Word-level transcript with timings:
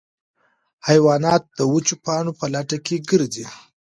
حیوانات 0.87 1.43
د 1.57 1.59
وچو 1.73 1.95
پاڼو 2.03 2.31
په 2.39 2.45
لټه 2.53 2.77
کې 2.85 2.95
ګرځي. 3.09 3.45